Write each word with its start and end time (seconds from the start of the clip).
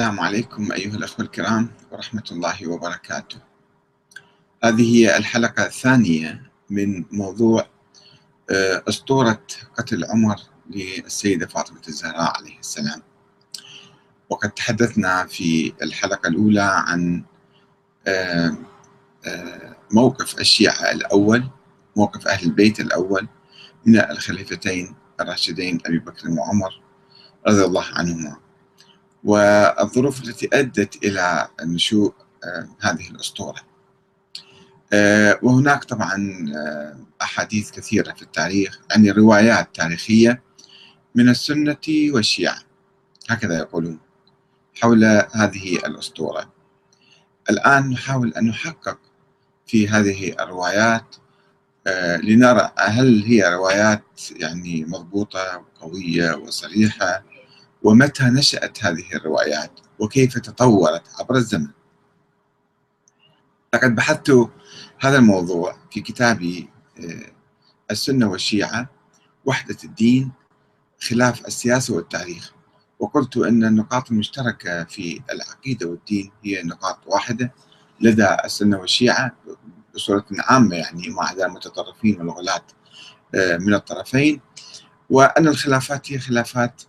السلام 0.00 0.20
عليكم 0.20 0.72
أيها 0.72 0.96
الأخوة 0.96 1.24
الكرام 1.24 1.70
ورحمة 1.90 2.24
الله 2.32 2.66
وبركاته. 2.68 3.36
هذه 4.64 4.96
هي 4.96 5.16
الحلقة 5.16 5.66
الثانية 5.66 6.50
من 6.70 7.04
موضوع 7.12 7.66
آه، 8.50 8.82
أسطورة 8.88 9.42
قتل 9.78 10.04
عمر 10.04 10.36
للسيدة 10.70 11.46
فاطمة 11.46 11.80
الزهراء 11.88 12.36
عليه 12.36 12.58
السلام. 12.58 13.02
وقد 14.30 14.50
تحدثنا 14.50 15.26
في 15.26 15.72
الحلقة 15.82 16.28
الأولى 16.28 16.84
عن 16.86 17.24
آه، 18.06 18.56
آه، 19.26 19.76
موقف 19.90 20.40
الشيعة 20.40 20.90
الأول، 20.92 21.44
موقف 21.96 22.28
أهل 22.28 22.46
البيت 22.46 22.80
الأول 22.80 23.28
من 23.86 24.00
الخليفتين 24.00 24.94
الراشدين 25.20 25.78
أبي 25.86 25.98
بكر 25.98 26.30
وعمر 26.30 26.80
رضي 27.46 27.64
الله 27.64 27.84
عنهما. 27.92 28.49
والظروف 29.24 30.24
التي 30.24 30.48
أدت 30.52 31.04
إلى 31.04 31.48
نشوء 31.62 32.14
آه، 32.44 32.68
هذه 32.80 33.10
الأسطورة. 33.10 33.60
آه، 34.92 35.38
وهناك 35.42 35.84
طبعا 35.84 36.46
آه، 36.56 36.96
أحاديث 37.22 37.70
كثيرة 37.70 38.12
في 38.12 38.22
التاريخ 38.22 38.80
يعني 38.90 39.10
روايات 39.10 39.68
تاريخية 39.74 40.42
من 41.14 41.28
السنة 41.28 41.76
والشيعة. 41.88 42.58
هكذا 43.30 43.58
يقولون 43.58 44.00
حول 44.80 45.04
هذه 45.32 45.76
الأسطورة. 45.76 46.52
الآن 47.50 47.90
نحاول 47.90 48.34
أن 48.34 48.48
نحقق 48.48 48.98
في 49.66 49.88
هذه 49.88 50.32
الروايات 50.40 51.16
لنرى 52.22 52.72
هل 52.78 53.24
هي 53.26 53.48
روايات 53.48 54.04
يعني 54.36 54.84
مضبوطة 54.84 55.58
وقوية 55.58 56.34
وصريحة 56.34 57.24
ومتى 57.82 58.24
نشأت 58.24 58.84
هذه 58.84 59.04
الروايات 59.14 59.80
وكيف 59.98 60.38
تطورت 60.38 61.02
عبر 61.20 61.36
الزمن. 61.36 61.68
لقد 63.74 63.94
بحثت 63.94 64.50
هذا 65.00 65.18
الموضوع 65.18 65.76
في 65.90 66.00
كتابي 66.00 66.70
آه، 66.98 67.32
السنة 67.90 68.30
والشيعة 68.30 68.88
وحدة 69.44 69.76
الدين 69.84 70.32
خلاف 71.00 71.46
السياسة 71.46 71.94
والتاريخ 71.94 72.52
وقلت 72.98 73.36
أن 73.36 73.64
النقاط 73.64 74.10
المشتركة 74.10 74.84
في 74.84 75.22
العقيدة 75.32 75.88
والدين 75.88 76.32
هي 76.44 76.62
نقاط 76.62 76.98
واحدة 77.06 77.52
لدى 78.00 78.36
السنة 78.44 78.78
والشيعة 78.78 79.32
بصورة 79.94 80.26
عامة 80.38 80.76
يعني 80.76 81.08
ما 81.08 81.22
عدا 81.24 81.46
المتطرفين 81.46 82.20
والغلاة 82.20 82.62
آه، 83.34 83.56
من 83.56 83.74
الطرفين 83.74 84.40
وأن 85.10 85.48
الخلافات 85.48 86.12
هي 86.12 86.18
خلافات 86.18 86.82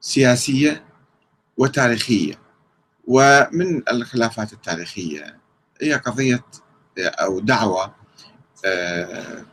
سياسية 0.00 0.84
وتاريخية. 1.56 2.34
ومن 3.06 3.82
الخلافات 3.90 4.52
التاريخية 4.52 5.38
هي 5.82 5.94
قضية 5.94 6.44
أو 6.98 7.40
دعوة 7.40 7.94
آه، 8.64 9.44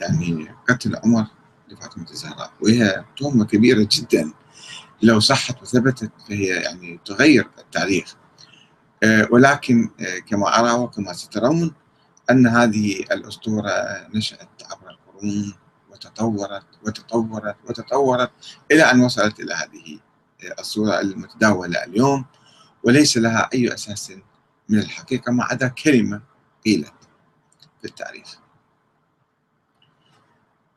يعني 0.00 0.54
قتل 0.68 0.96
عمر 1.04 1.26
لفاطمة 1.68 2.10
الزهراء. 2.10 2.52
وهي 2.60 3.04
تهمة 3.18 3.44
كبيرة 3.44 3.88
جدا. 3.92 4.32
لو 5.02 5.20
صحت 5.20 5.62
وثبتت 5.62 6.12
فهي 6.28 6.46
يعني 6.46 7.00
تغير 7.04 7.48
التاريخ. 7.58 8.16
آه، 9.02 9.28
ولكن 9.30 9.90
آه، 10.00 10.18
كما 10.18 10.58
أرى 10.58 10.72
وكما 10.72 11.12
سترون 11.12 11.74
أن 12.30 12.46
هذه 12.46 13.00
الأسطورة 13.00 13.70
نشأت 14.14 14.48
عبر 14.70 14.90
القرون 14.90 15.54
وتطورت 16.00 16.66
وتطورت 16.86 17.56
وتطورت 17.68 18.30
إلى 18.72 18.82
أن 18.82 19.00
وصلت 19.00 19.40
إلى 19.40 19.54
هذه 19.54 19.98
الصورة 20.58 21.00
المتداولة 21.00 21.84
اليوم 21.84 22.24
وليس 22.82 23.16
لها 23.16 23.48
أي 23.54 23.74
أساس 23.74 24.12
من 24.68 24.78
الحقيقة 24.78 25.32
ما 25.32 25.44
عدا 25.44 25.68
كلمة 25.68 26.20
قيلت 26.66 26.92
في 27.80 27.88
التاريخ 27.88 28.38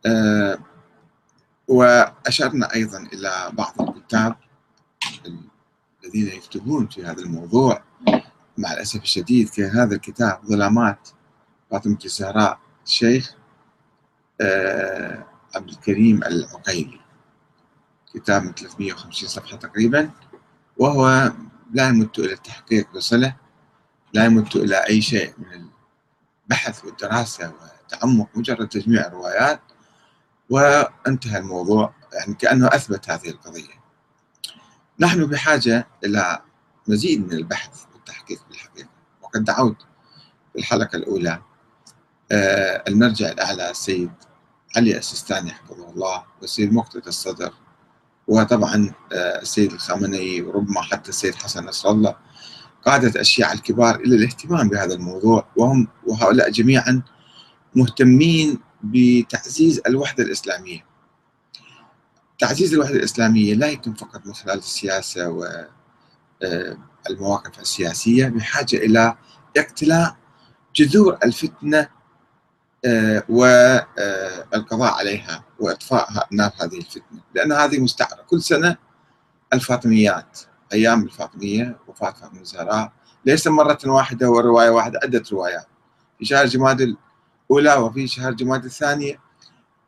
أه 0.05 0.59
وأشرنا 1.67 2.73
أيضا 2.73 2.97
إلى 3.13 3.49
بعض 3.53 3.81
الكتاب 3.81 4.35
الذين 6.03 6.27
يكتبون 6.27 6.87
في 6.87 7.05
هذا 7.05 7.21
الموضوع. 7.21 7.83
مع 8.57 8.73
الأسف 8.73 9.01
الشديد 9.03 9.49
كهذا 9.49 9.95
الكتاب 9.95 10.39
ظلامات 10.45 11.09
فاطمة 11.71 11.97
الزهراء 12.05 12.59
الشيخ 12.85 13.35
آه، 14.41 14.92
عبد 15.63 15.71
الكريم 15.71 16.23
العقيلي. 16.23 16.99
كتاب 18.13 18.43
من 18.43 18.53
350 18.53 19.29
صفحة 19.29 19.57
تقريبا 19.57 20.09
وهو 20.77 21.31
لا 21.73 21.87
يمت 21.87 22.19
إلى 22.19 22.33
التحقيق 22.33 22.93
بصلة 22.95 23.35
لا 24.13 24.25
يمت 24.25 24.55
إلى 24.55 24.75
أي 24.89 25.01
شيء 25.01 25.33
من 25.37 25.67
البحث 26.43 26.85
والدراسة 26.85 27.53
والتعمق 27.61 28.29
مجرد 28.35 28.69
تجميع 28.69 29.07
الروايات. 29.07 29.61
وانتهى 30.49 31.37
الموضوع 31.37 31.93
يعني 32.13 32.33
كأنه 32.33 32.67
أثبت 32.67 33.09
هذه 33.09 33.29
القضية. 33.29 33.83
نحن 34.99 35.25
بحاجة 35.25 35.87
إلى 36.05 36.41
مزيد 36.87 37.27
من 37.27 37.33
البحث 37.33 37.83
والتحقيق 37.93 38.39
بالحقيقة. 38.49 38.89
وقد 39.21 39.43
دعوت 39.43 39.81
في 40.53 40.59
الحلقة 40.59 40.95
الأولى 40.95 41.41
آه، 42.31 42.83
المرجع 42.87 43.29
الأعلى 43.29 43.69
السيد 43.71 44.11
علي 44.77 44.97
السيستاني 44.97 45.51
حفظه 45.51 45.89
الله 45.89 46.23
والسيد 46.41 46.73
مقتدى 46.73 47.09
الصدر 47.09 47.53
وطبعا 48.27 48.93
آه، 49.13 49.41
السيد 49.41 49.73
الخامنئي 49.73 50.41
وربما 50.41 50.81
حتى 50.81 51.09
السيد 51.09 51.35
حسن 51.35 51.65
نصر 51.65 51.89
الله. 51.89 52.15
قادة 52.85 53.19
الشيعة 53.21 53.53
الكبار 53.53 53.95
إلى 53.95 54.15
الاهتمام 54.15 54.69
بهذا 54.69 54.93
الموضوع 54.93 55.47
وهم 55.55 55.87
وهؤلاء 56.07 56.49
جميعا 56.49 57.01
مهتمين 57.75 58.59
بتعزيز 58.83 59.81
الوحدة 59.87 60.23
الإسلامية. 60.23 60.85
تعزيز 62.39 62.73
الوحدة 62.73 62.95
الإسلامية 62.95 63.53
لا 63.53 63.67
يتم 63.67 63.93
فقط 63.93 64.25
من 64.25 64.33
خلال 64.33 64.57
السياسة 64.57 65.29
والمواقف 66.41 67.57
آه، 67.57 67.61
السياسية 67.61 68.27
بحاجة 68.27 68.75
إلى 68.77 69.15
اقتلاع 69.57 70.17
جذور 70.75 71.17
الفتنة 71.23 71.89
والقضاء 73.29 74.93
عليها 74.93 75.43
واطفاء 75.59 76.27
نار 76.31 76.51
هذه 76.61 76.77
الفتنة. 76.77 77.19
لأن 77.35 77.51
هذه 77.51 77.79
مستعره 77.79 78.21
كل 78.21 78.41
سنة 78.41 78.77
الفاطميات 79.53 80.39
أيام 80.73 81.03
الفاطمية 81.03 81.77
وفاة 81.87 82.11
فاطمة 82.11 82.41
الزهراء 82.41 82.91
ليس 83.25 83.47
مرة 83.47 83.79
واحدة 83.85 84.29
ورواية 84.29 84.69
واحدة 84.69 84.99
عدة 85.03 85.23
روايات. 85.31 85.67
في 86.19 86.25
شهر 86.25 86.45
جماد 86.45 86.81
الأولى 87.49 87.73
وفي 87.73 88.07
شهر 88.07 88.31
جماد 88.31 88.65
الثانية. 88.65 89.19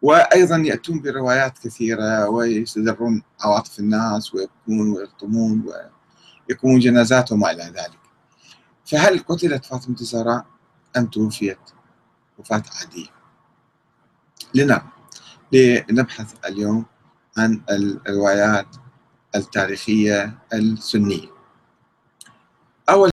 وأيضا 0.02 0.58
يأتون 0.58 1.02
بروايات 1.02 1.58
كثيرة 1.60 2.30
ويستدرون 2.30 3.24
عواطف 3.42 3.80
الناس 3.80 4.36
ويبكون 4.36 4.92
ويلطمون 4.92 5.66
ويقومون 6.50 6.80
جنازات 6.80 7.32
وما 7.32 7.52
إلى 7.52 7.64
ذلك. 7.64 8.00
فهل 8.86 9.20
قتلت 9.20 9.66
فاطمة 9.66 9.96
الزهراء 10.02 10.46
أم 10.98 11.06
توفيت؟ 11.06 11.58
وفاة 12.38 12.64
عادية 12.80 13.08
لنرى 14.54 14.82
لنبحث 15.52 16.34
اليوم 16.46 16.86
عن 17.38 17.62
الروايات 17.70 18.68
التاريخية 19.36 20.38
السنية. 20.54 21.28
أول 22.90 23.04